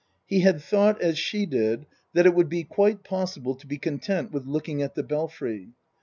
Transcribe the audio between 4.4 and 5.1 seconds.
looking at the